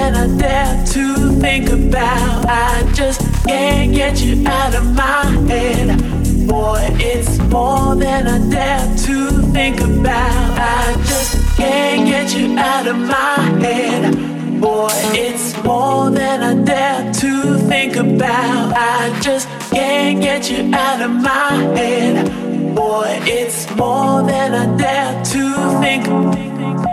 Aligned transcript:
than 0.00 0.14
I 0.16 0.26
dare 0.38 0.86
to 0.94 1.04
think 1.44 1.68
about. 1.68 2.46
I 2.48 2.90
just 2.94 3.20
can't 3.46 3.92
get 3.92 4.22
you 4.22 4.46
out 4.46 4.74
of 4.74 4.84
my 4.94 5.24
head. 5.50 5.88
Boy, 6.48 6.80
it's 7.12 7.38
more 7.54 7.94
than 7.94 8.22
I 8.26 8.38
dare 8.54 8.86
to 9.04 9.16
think 9.54 9.80
about. 9.80 10.52
I 10.58 10.94
just 11.10 11.32
can't 11.56 12.06
get 12.06 12.34
you 12.34 12.58
out 12.58 12.86
of 12.86 12.96
my 12.96 13.36
head. 13.64 14.02
Boy, 14.60 14.88
it's 15.26 15.46
more 15.64 16.10
than 16.10 16.38
I 16.50 16.54
dare 16.64 17.12
to 17.20 17.58
think 17.70 17.96
about. 17.96 18.72
I 18.74 19.20
just 19.20 19.48
can't 19.70 20.20
get 20.22 20.50
you 20.50 20.62
out 20.74 21.00
of 21.02 21.12
my 21.30 21.52
head. 21.76 22.14
Boy, 22.74 23.18
it's 23.38 23.68
more 23.76 24.22
than 24.22 24.48
I 24.62 24.64
dare 24.78 25.24
to 25.32 25.42
think. 25.82 26.89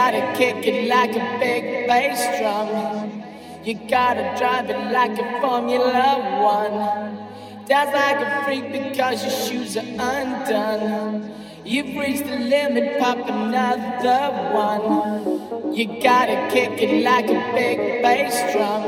Gotta 0.00 0.32
kick 0.38 0.64
it 0.64 0.88
like 0.88 1.10
a 1.10 1.38
big 1.40 1.88
bass 1.88 2.20
drum. 2.38 3.20
You 3.64 3.74
gotta 3.90 4.32
drive 4.38 4.70
it 4.70 4.92
like 4.92 5.18
a 5.18 5.40
Formula 5.40 6.40
One. 6.40 7.66
Dance 7.66 7.92
like 7.92 8.20
a 8.26 8.44
freak 8.44 8.70
because 8.70 9.24
your 9.24 9.36
shoes 9.44 9.76
are 9.76 9.90
undone. 9.98 11.34
You've 11.64 11.96
reached 11.96 12.26
the 12.26 12.38
limit, 12.38 13.00
pop 13.00 13.18
another 13.28 14.22
one. 14.54 15.74
You 15.74 15.86
gotta 16.00 16.48
kick 16.52 16.80
it 16.80 17.02
like 17.02 17.28
a 17.28 17.40
big 17.58 18.00
bass 18.00 18.36
drum. 18.52 18.84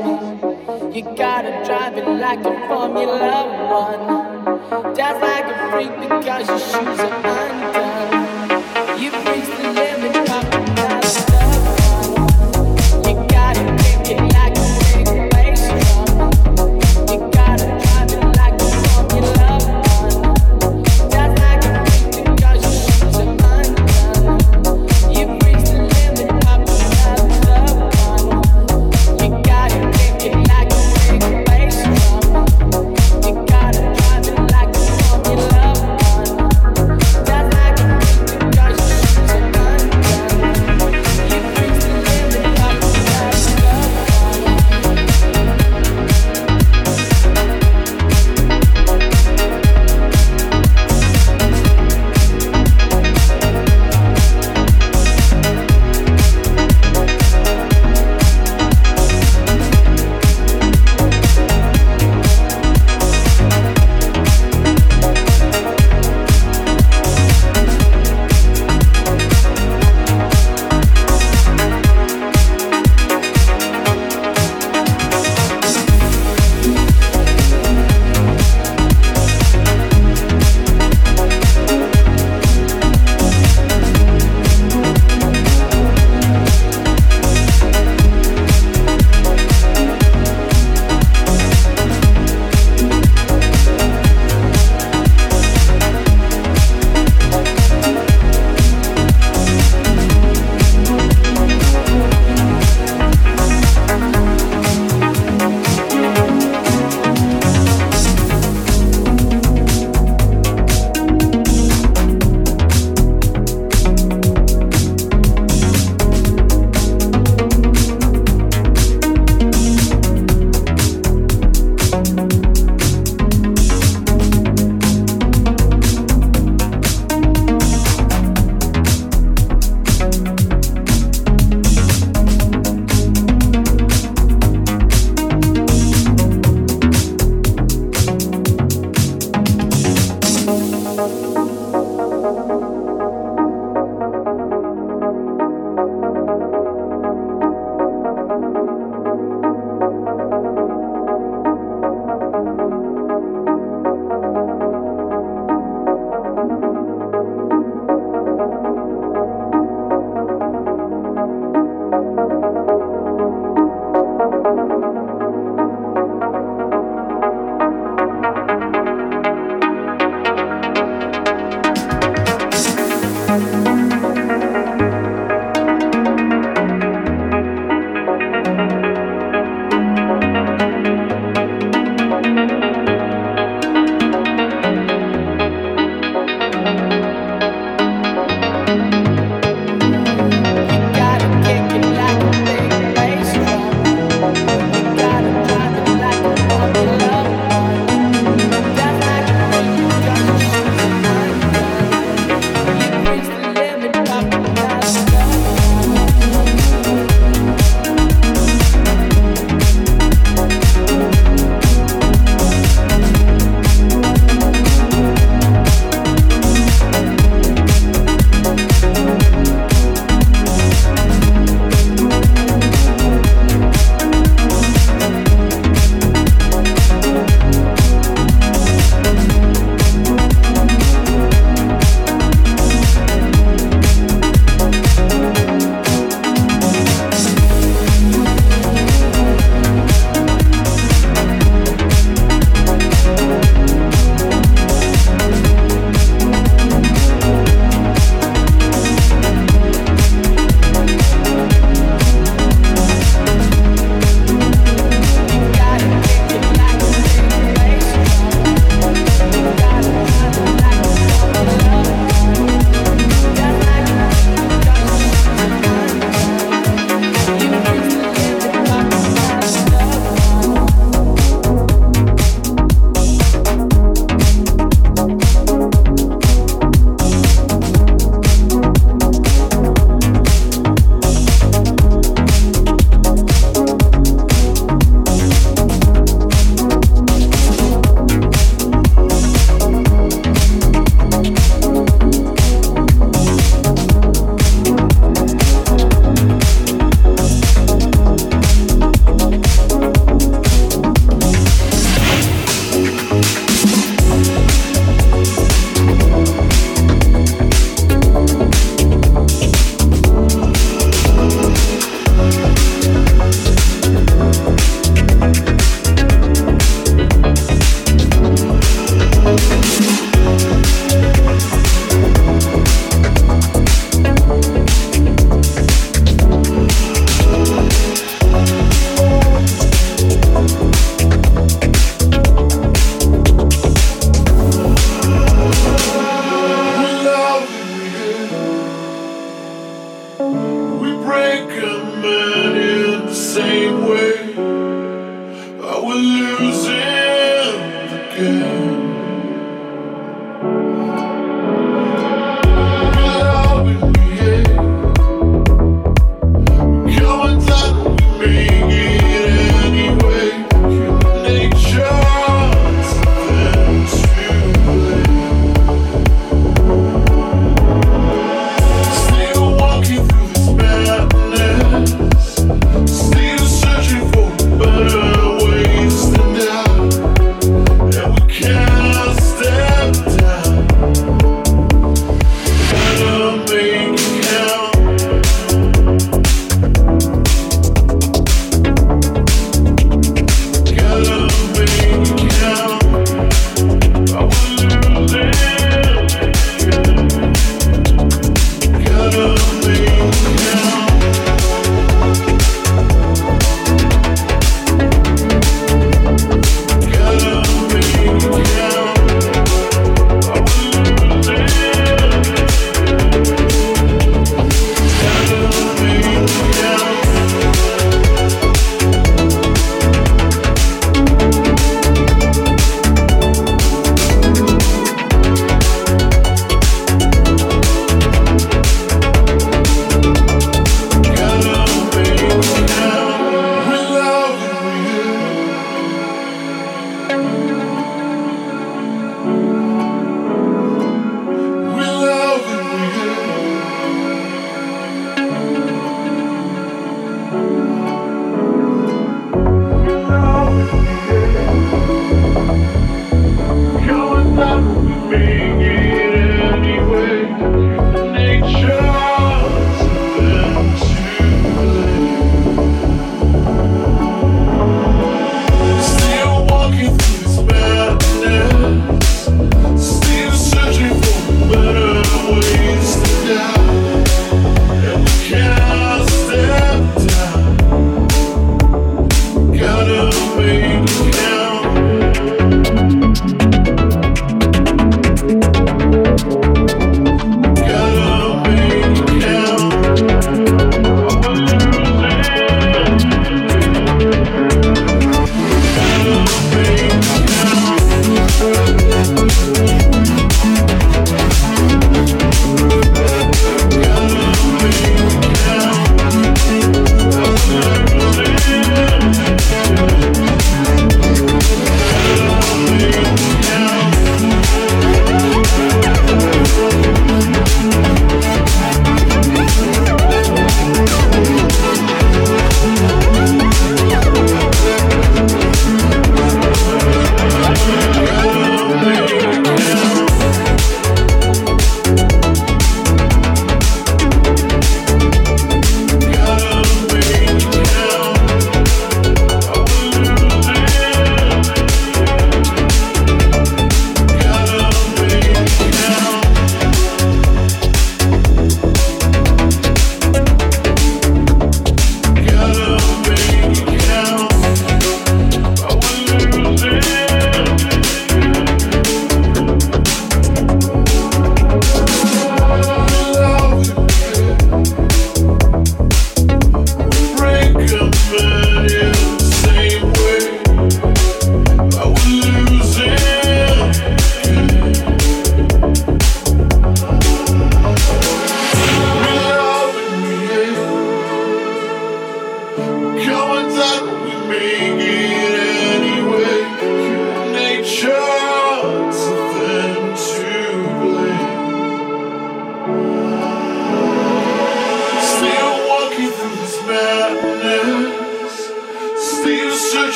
You 0.95 1.03
gotta 1.23 1.53
drive 1.65 1.97
it 1.97 2.07
like 2.07 2.39
a 2.39 2.55
Formula 2.69 3.41
One. 3.83 4.95
Dance 4.95 5.21
like 5.21 5.47
a 5.55 5.71
freak 5.71 5.93
because 6.07 6.47
your 6.47 6.59
shoes 6.59 6.99
are 6.99 7.15
undone. 7.37 8.00